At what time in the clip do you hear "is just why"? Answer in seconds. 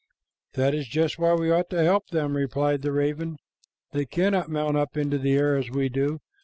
0.73-1.35